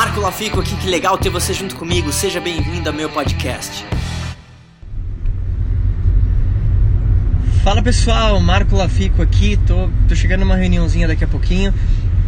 Marco 0.00 0.18
Lafico 0.18 0.60
aqui, 0.60 0.74
que 0.76 0.88
legal 0.88 1.18
ter 1.18 1.28
você 1.28 1.52
junto 1.52 1.76
comigo. 1.76 2.10
Seja 2.10 2.40
bem-vindo 2.40 2.88
ao 2.88 2.94
meu 2.94 3.10
podcast. 3.10 3.84
Fala 7.62 7.82
pessoal, 7.82 8.40
Marco 8.40 8.74
Lafico 8.74 9.20
aqui. 9.20 9.58
Tô, 9.66 9.90
tô 10.08 10.14
chegando 10.14 10.40
numa 10.40 10.56
reuniãozinha 10.56 11.06
daqui 11.06 11.22
a 11.22 11.28
pouquinho, 11.28 11.74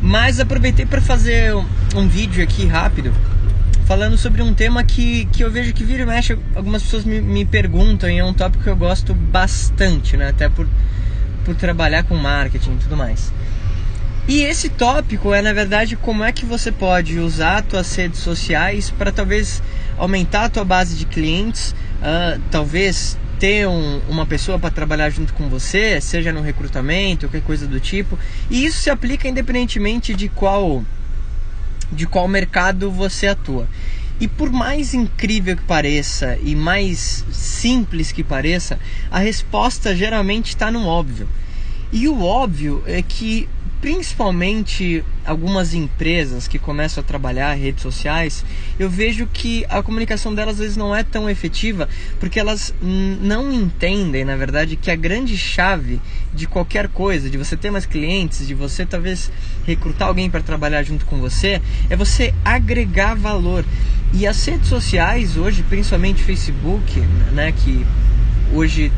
mas 0.03 0.39
aproveitei 0.39 0.85
para 0.85 1.01
fazer 1.01 1.57
um, 1.57 1.65
um 1.97 2.07
vídeo 2.07 2.45
aqui 2.45 2.67
rápido 2.67 3.11
falando 3.87 4.19
sobre 4.19 4.43
um 4.43 4.53
tema 4.53 4.85
que, 4.85 5.25
que 5.33 5.43
eu 5.43 5.51
vejo 5.51 5.73
que 5.73 5.83
vira 5.83 6.03
e 6.03 6.07
mexe, 6.07 6.39
algumas 6.55 6.83
pessoas 6.83 7.07
me, 7.07 7.23
me 7.23 7.47
perguntam 7.47 8.11
e 8.11 8.19
é 8.19 8.25
um 8.25 8.35
tópico 8.35 8.65
que 8.65 8.69
eu 8.69 8.77
gosto 8.77 9.15
bastante, 9.15 10.15
né? 10.15 10.29
Até 10.29 10.47
por, 10.51 10.69
por 11.43 11.55
trabalhar 11.55 12.03
com 12.03 12.17
marketing 12.17 12.73
e 12.73 12.77
tudo 12.77 12.99
mais. 12.99 13.33
E 14.27 14.43
esse 14.43 14.69
tópico 14.69 15.35
é, 15.35 15.43
na 15.43 15.53
verdade, 15.53 15.97
como 15.97 16.23
é 16.23 16.33
que 16.33 16.47
você 16.47 16.71
pode 16.71 17.19
usar 17.19 17.65
suas 17.69 17.93
redes 17.95 18.21
sociais 18.21 18.89
para 18.91 19.11
talvez 19.11 19.61
aumentar 19.99 20.45
a 20.45 20.49
tua 20.49 20.65
base 20.65 20.95
de 20.95 21.05
clientes, 21.07 21.75
uh, 22.01 22.41
talvez 22.51 23.19
ter 23.41 23.67
um, 23.67 24.01
uma 24.09 24.25
pessoa 24.25 24.57
para 24.57 24.71
trabalhar 24.71 25.11
junto 25.11 25.33
com 25.35 25.49
você, 25.49 26.01
seja 26.01 26.33
no 26.33 26.41
recrutamento, 26.41 27.27
qualquer 27.27 27.43
coisa 27.45 27.67
do 27.67 27.81
tipo. 27.81 28.17
E 28.49 28.65
isso 28.65 28.81
se 28.81 28.91
aplica 28.91 29.29
independentemente 29.29 30.15
de 30.15 30.29
qual 30.29 30.85
de 31.91 32.07
qual 32.07 32.29
mercado 32.29 32.91
você 32.91 33.27
atua. 33.27 33.67
E 34.21 34.29
por 34.29 34.53
mais 34.53 34.95
incrível 34.95 35.57
que 35.57 35.65
pareça 35.65 36.39
e 36.41 36.55
mais 36.55 37.25
simples 37.33 38.13
que 38.13 38.23
pareça, 38.23 38.79
a 39.11 39.19
resposta 39.19 39.95
geralmente 39.95 40.51
está 40.51 40.71
no 40.71 40.87
óbvio. 40.87 41.29
E 41.91 42.07
o 42.09 42.23
óbvio 42.23 42.83
é 42.87 43.03
que 43.03 43.49
principalmente 43.83 45.05
algumas 45.27 45.75
empresas 45.75 46.47
que 46.47 46.57
começam 46.57 47.03
a 47.03 47.05
trabalhar 47.05 47.53
redes 47.55 47.83
sociais, 47.83 48.45
eu 48.79 48.89
vejo 48.89 49.27
que 49.27 49.67
a 49.69 49.83
comunicação 49.83 50.33
delas 50.33 50.55
às 50.55 50.61
vezes 50.61 50.77
não 50.77 50.95
é 50.95 51.03
tão 51.03 51.29
efetiva 51.29 51.89
porque 52.21 52.39
elas 52.39 52.73
não 52.81 53.53
entendem, 53.53 54.25
na 54.25 54.37
verdade, 54.37 54.77
que 54.77 54.89
a 54.89 54.95
grande 54.95 55.37
chave 55.37 56.01
de 56.33 56.47
qualquer 56.47 56.87
coisa, 56.89 57.29
de 57.29 57.37
você 57.37 57.57
ter 57.57 57.73
mais 57.73 57.85
clientes, 57.85 58.47
de 58.47 58.55
você 58.55 58.87
talvez 58.87 59.33
recrutar 59.67 60.07
alguém 60.07 60.31
para 60.31 60.43
trabalhar 60.43 60.85
junto 60.85 61.05
com 61.05 61.19
você, 61.19 61.61
é 61.91 61.97
você 61.97 62.33
agregar 62.45 63.17
valor. 63.17 63.65
E 64.13 64.29
as 64.29 64.45
redes 64.47 64.69
sociais 64.69 65.37
hoje, 65.37 65.65
principalmente 65.65 66.23
Facebook, 66.23 67.01
né, 67.33 67.51
que 67.51 67.85
hoje 68.55 68.93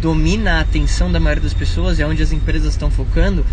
domina 0.00 0.54
a 0.54 0.60
atenção 0.60 1.12
da 1.12 1.20
maioria 1.20 1.42
das 1.42 1.54
pessoas, 1.54 2.00
é 2.00 2.06
onde 2.06 2.22
as 2.22 2.32
empresas 2.32 2.72
estão 2.72 2.90
focando, 2.90 3.44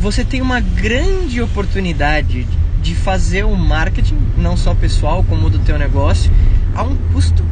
você 0.00 0.24
tem 0.24 0.40
uma 0.40 0.60
grande 0.60 1.42
oportunidade 1.42 2.46
de 2.80 2.94
fazer 2.94 3.44
o 3.44 3.54
marketing, 3.54 4.16
não 4.34 4.56
só 4.56 4.74
pessoal, 4.74 5.22
como 5.28 5.50
do 5.50 5.58
teu 5.58 5.78
negócio, 5.78 6.32
a 6.74 6.82
um 6.82 6.96
custo 7.12 7.44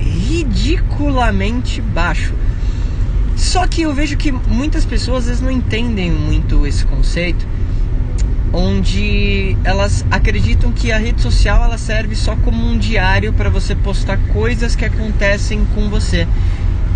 ridiculamente 0.00 1.82
baixo. 1.82 2.32
Só 3.36 3.66
que 3.66 3.82
eu 3.82 3.92
vejo 3.92 4.16
que 4.16 4.32
muitas 4.32 4.86
pessoas 4.86 5.24
às 5.24 5.26
vezes 5.26 5.40
não 5.42 5.50
entendem 5.50 6.10
muito 6.10 6.66
esse 6.66 6.86
conceito, 6.86 7.46
onde 8.50 9.54
elas 9.62 10.06
acreditam 10.10 10.72
que 10.72 10.90
a 10.90 10.96
rede 10.96 11.20
social 11.20 11.62
ela 11.62 11.76
serve 11.76 12.16
só 12.16 12.34
como 12.34 12.64
um 12.64 12.78
diário 12.78 13.34
para 13.34 13.50
você 13.50 13.74
postar 13.74 14.16
coisas 14.32 14.74
que 14.74 14.86
acontecem 14.86 15.66
com 15.74 15.90
você. 15.90 16.26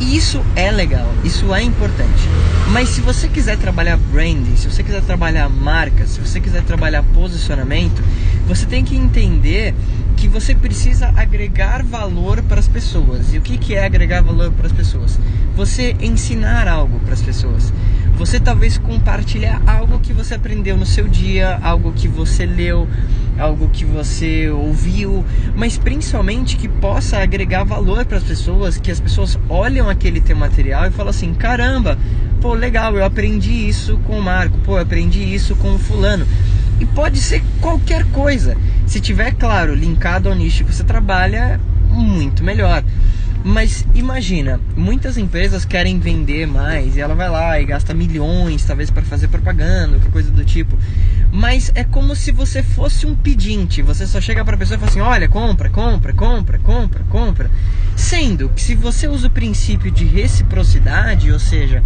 E 0.02 0.16
isso 0.16 0.44
é 0.56 0.68
legal, 0.68 1.08
isso 1.22 1.54
é 1.54 1.62
importante. 1.62 2.28
Mas 2.72 2.88
se 2.88 3.00
você 3.00 3.28
quiser 3.28 3.56
trabalhar 3.56 3.96
branding, 3.96 4.56
se 4.56 4.68
você 4.68 4.82
quiser 4.82 5.00
trabalhar 5.02 5.48
marca, 5.48 6.08
se 6.08 6.20
você 6.20 6.40
quiser 6.40 6.64
trabalhar 6.64 7.04
posicionamento, 7.14 8.02
você 8.48 8.66
tem 8.66 8.84
que 8.84 8.96
entender 8.96 9.72
que 10.16 10.26
você 10.26 10.56
precisa 10.56 11.12
agregar 11.16 11.84
valor 11.84 12.42
para 12.42 12.58
as 12.58 12.66
pessoas. 12.66 13.32
E 13.32 13.38
o 13.38 13.40
que, 13.40 13.56
que 13.56 13.74
é 13.74 13.84
agregar 13.84 14.22
valor 14.22 14.50
para 14.50 14.66
as 14.66 14.72
pessoas? 14.72 15.20
Você 15.54 15.94
ensinar 16.00 16.66
algo 16.66 16.98
para 16.98 17.14
as 17.14 17.22
pessoas. 17.22 17.72
Você 18.16 18.40
talvez 18.40 18.78
compartilhar 18.78 19.62
algo 19.64 20.00
que 20.00 20.12
você 20.12 20.34
aprendeu 20.34 20.76
no 20.76 20.84
seu 20.84 21.06
dia, 21.06 21.60
algo 21.62 21.92
que 21.92 22.08
você 22.08 22.44
leu, 22.44 22.88
algo 23.38 23.68
que 23.68 23.84
você 23.84 24.50
ouviu, 24.50 25.24
mas 25.54 25.78
principalmente 25.78 26.56
que 26.56 26.68
possa 26.68 27.18
agregar 27.18 27.64
valor 27.64 28.04
para 28.04 28.18
as 28.18 28.24
pessoas, 28.24 28.78
que 28.78 28.90
as 28.90 29.00
pessoas 29.00 29.38
olham 29.48 29.88
aquele 29.88 30.20
teu 30.20 30.36
material 30.36 30.86
e 30.86 30.90
falam 30.90 31.10
assim: 31.10 31.32
caramba, 31.34 31.98
pô, 32.40 32.54
legal, 32.54 32.94
eu 32.96 33.04
aprendi 33.04 33.68
isso 33.68 33.98
com 34.06 34.18
o 34.18 34.22
Marco, 34.22 34.58
pô, 34.58 34.76
eu 34.76 34.82
aprendi 34.82 35.22
isso 35.22 35.54
com 35.56 35.74
o 35.74 35.78
Fulano. 35.78 36.26
E 36.80 36.86
pode 36.86 37.18
ser 37.18 37.42
qualquer 37.60 38.04
coisa. 38.06 38.56
Se 38.86 39.00
tiver, 39.00 39.32
claro, 39.34 39.74
linkado 39.74 40.28
ao 40.28 40.34
nicho 40.34 40.64
que 40.64 40.74
você 40.74 40.82
trabalha, 40.82 41.60
muito 41.90 42.42
melhor. 42.42 42.82
Mas 43.44 43.84
imagina, 43.94 44.60
muitas 44.76 45.18
empresas 45.18 45.64
querem 45.64 45.98
vender 45.98 46.46
mais 46.46 46.96
e 46.96 47.00
ela 47.00 47.14
vai 47.14 47.28
lá 47.28 47.60
e 47.60 47.64
gasta 47.64 47.92
milhões, 47.92 48.64
talvez 48.64 48.88
para 48.88 49.02
fazer 49.02 49.26
propaganda, 49.28 49.98
coisa 50.12 50.30
do 50.30 50.44
tipo. 50.44 50.78
Mas 51.32 51.72
é 51.74 51.82
como 51.82 52.14
se 52.14 52.30
você 52.30 52.62
fosse 52.62 53.04
um 53.04 53.16
pedinte. 53.16 53.82
Você 53.82 54.06
só 54.06 54.20
chega 54.20 54.44
para 54.44 54.54
a 54.54 54.58
pessoa 54.58 54.76
e 54.76 54.78
fala 54.78 54.90
assim: 54.90 55.00
"Olha, 55.00 55.28
compra, 55.28 55.70
compra, 55.70 56.12
compra, 56.12 56.58
compra, 56.58 57.04
compra". 57.08 57.50
Sendo 57.96 58.48
que 58.50 58.62
se 58.62 58.74
você 58.76 59.08
usa 59.08 59.26
o 59.26 59.30
princípio 59.30 59.90
de 59.90 60.04
reciprocidade, 60.04 61.32
ou 61.32 61.38
seja, 61.38 61.82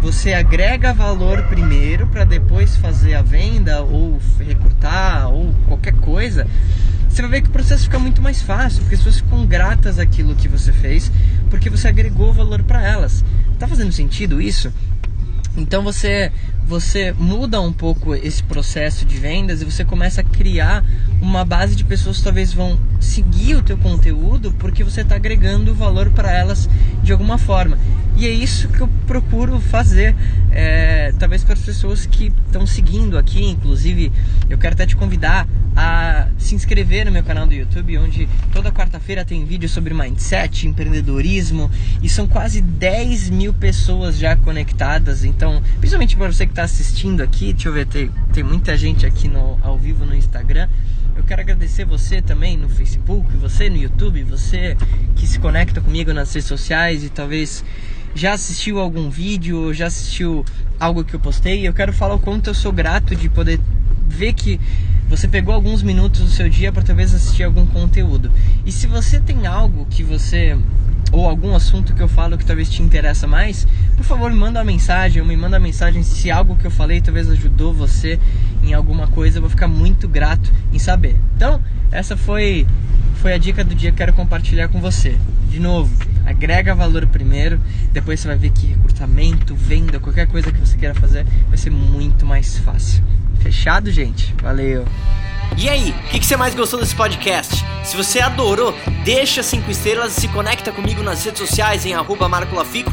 você 0.00 0.34
agrega 0.34 0.92
valor 0.92 1.42
primeiro 1.44 2.06
para 2.08 2.24
depois 2.24 2.76
fazer 2.76 3.14
a 3.14 3.22
venda 3.22 3.82
ou 3.82 4.20
recrutar 4.38 5.28
ou 5.30 5.54
qualquer 5.68 5.94
coisa, 5.94 6.46
você 7.16 7.22
vai 7.22 7.30
ver 7.30 7.40
que 7.40 7.48
o 7.48 7.52
processo 7.52 7.84
fica 7.84 7.98
muito 7.98 8.20
mais 8.20 8.42
fácil, 8.42 8.80
porque 8.80 8.94
as 8.94 9.00
pessoas 9.00 9.20
ficam 9.20 9.46
gratas 9.46 9.98
àquilo 9.98 10.36
que 10.36 10.48
você 10.48 10.70
fez, 10.70 11.10
porque 11.48 11.70
você 11.70 11.88
agregou 11.88 12.30
valor 12.30 12.62
para 12.62 12.86
elas. 12.86 13.24
Tá 13.58 13.66
fazendo 13.66 13.90
sentido 13.90 14.38
isso? 14.38 14.70
Então 15.56 15.82
você 15.82 16.30
você 16.66 17.12
muda 17.12 17.58
um 17.60 17.72
pouco 17.72 18.14
esse 18.14 18.42
processo 18.42 19.06
de 19.06 19.16
vendas 19.16 19.62
e 19.62 19.64
você 19.64 19.82
começa 19.82 20.20
a 20.20 20.24
criar 20.24 20.84
uma 21.26 21.44
base 21.44 21.74
de 21.74 21.84
pessoas 21.84 22.18
que 22.18 22.24
talvez 22.24 22.52
vão 22.52 22.78
seguir 23.00 23.56
o 23.56 23.62
teu 23.62 23.76
conteúdo 23.76 24.52
porque 24.58 24.84
você 24.84 25.00
está 25.00 25.16
agregando 25.16 25.74
valor 25.74 26.10
para 26.10 26.32
elas 26.32 26.70
de 27.02 27.12
alguma 27.12 27.36
forma. 27.36 27.76
E 28.16 28.26
é 28.26 28.30
isso 28.30 28.68
que 28.68 28.80
eu 28.80 28.88
procuro 29.06 29.60
fazer, 29.60 30.16
é, 30.50 31.12
talvez 31.18 31.44
para 31.44 31.54
as 31.54 31.60
pessoas 31.60 32.06
que 32.06 32.32
estão 32.46 32.66
seguindo 32.66 33.18
aqui, 33.18 33.44
inclusive 33.44 34.10
eu 34.48 34.56
quero 34.56 34.74
até 34.74 34.86
te 34.86 34.96
convidar 34.96 35.46
a 35.76 36.28
se 36.38 36.54
inscrever 36.54 37.04
no 37.04 37.12
meu 37.12 37.22
canal 37.22 37.46
do 37.46 37.52
YouTube, 37.52 37.98
onde 37.98 38.26
toda 38.52 38.72
quarta-feira 38.72 39.24
tem 39.24 39.44
vídeo 39.44 39.68
sobre 39.68 39.92
mindset, 39.92 40.66
empreendedorismo 40.66 41.70
e 42.02 42.08
são 42.08 42.26
quase 42.26 42.62
10 42.62 43.28
mil 43.28 43.52
pessoas 43.52 44.16
já 44.16 44.34
conectadas. 44.34 45.22
Então, 45.22 45.62
principalmente 45.78 46.16
para 46.16 46.32
você 46.32 46.46
que 46.46 46.52
está 46.52 46.62
assistindo 46.62 47.20
aqui, 47.20 47.52
deixa 47.52 47.68
eu 47.68 47.72
ver, 47.74 47.86
tem, 47.86 48.10
tem 48.32 48.42
muita 48.42 48.74
gente 48.78 49.04
aqui 49.04 49.28
no, 49.28 49.58
ao 49.62 49.76
vivo 49.76 50.06
no 50.06 50.14
Instagram. 50.14 50.68
Agradecer 51.46 51.84
você 51.84 52.20
também 52.20 52.56
no 52.56 52.68
Facebook, 52.68 53.36
você 53.36 53.70
no 53.70 53.76
YouTube, 53.76 54.20
você 54.24 54.76
que 55.14 55.28
se 55.28 55.38
conecta 55.38 55.80
comigo 55.80 56.12
nas 56.12 56.34
redes 56.34 56.48
sociais 56.48 57.04
e 57.04 57.08
talvez 57.08 57.64
já 58.16 58.32
assistiu 58.32 58.80
algum 58.80 59.08
vídeo, 59.08 59.72
já 59.72 59.86
assistiu 59.86 60.44
algo 60.80 61.04
que 61.04 61.14
eu 61.14 61.20
postei. 61.20 61.64
Eu 61.64 61.72
quero 61.72 61.92
falar 61.92 62.14
o 62.14 62.18
quanto 62.18 62.50
eu 62.50 62.54
sou 62.54 62.72
grato 62.72 63.14
de 63.14 63.28
poder 63.28 63.60
ver 64.08 64.32
que 64.32 64.58
você 65.08 65.28
pegou 65.28 65.54
alguns 65.54 65.84
minutos 65.84 66.20
do 66.20 66.30
seu 66.30 66.48
dia 66.48 66.72
para 66.72 66.82
talvez 66.82 67.14
assistir 67.14 67.44
algum 67.44 67.64
conteúdo. 67.64 68.28
E 68.64 68.72
se 68.72 68.88
você 68.88 69.20
tem 69.20 69.46
algo 69.46 69.86
que 69.88 70.02
você 70.02 70.58
ou 71.12 71.28
algum 71.28 71.54
assunto 71.54 71.94
que 71.94 72.02
eu 72.02 72.08
falo 72.08 72.36
que 72.36 72.44
talvez 72.44 72.68
te 72.68 72.82
interessa 72.82 73.28
mais, 73.28 73.68
por 73.96 74.04
favor, 74.04 74.32
me 74.32 74.36
manda 74.36 74.58
uma 74.58 74.64
mensagem, 74.64 75.22
ou 75.22 75.28
me 75.28 75.36
manda 75.36 75.56
uma 75.56 75.62
mensagem 75.62 76.02
se 76.02 76.28
algo 76.28 76.56
que 76.56 76.66
eu 76.66 76.72
falei 76.72 77.00
talvez 77.00 77.30
ajudou 77.30 77.72
você 77.72 78.18
em 78.66 78.74
alguma 78.74 79.06
coisa, 79.06 79.38
eu 79.38 79.42
vou 79.42 79.50
ficar 79.50 79.68
muito 79.68 80.08
grato 80.08 80.52
em 80.72 80.78
saber. 80.78 81.16
Então, 81.36 81.60
essa 81.90 82.16
foi 82.16 82.66
foi 83.16 83.32
a 83.32 83.38
dica 83.38 83.64
do 83.64 83.74
dia 83.74 83.90
que 83.90 83.96
quero 83.96 84.12
compartilhar 84.12 84.68
com 84.68 84.80
você. 84.80 85.16
De 85.48 85.58
novo, 85.58 85.90
agrega 86.26 86.74
valor 86.74 87.06
primeiro, 87.06 87.58
depois 87.92 88.20
você 88.20 88.28
vai 88.28 88.36
ver 88.36 88.50
que 88.50 88.66
recrutamento, 88.66 89.54
venda, 89.54 89.98
qualquer 89.98 90.26
coisa 90.26 90.52
que 90.52 90.60
você 90.60 90.76
queira 90.76 90.94
fazer 90.94 91.26
vai 91.48 91.56
ser 91.56 91.70
muito 91.70 92.26
mais 92.26 92.58
fácil. 92.58 93.02
Fechado, 93.40 93.90
gente? 93.90 94.34
Valeu! 94.42 94.84
E 95.56 95.68
aí, 95.68 95.90
o 95.90 96.10
que, 96.10 96.18
que, 96.18 96.26
você 96.26 96.36
mais 96.36 96.54
gostou 96.54 96.78
desse 96.78 96.94
podcast? 96.94 97.64
Se 97.82 97.96
você 97.96 98.20
adorou, 98.20 98.74
deixa 99.04 99.42
cinco 99.42 99.70
estrelas 99.70 100.16
e 100.16 100.20
se 100.20 100.28
conecta 100.28 100.70
comigo 100.70 101.02
nas 101.02 101.24
redes 101.24 101.40
sociais 101.40 101.86
em 101.86 101.94
arroba 101.94 102.28
marcolafico 102.28 102.92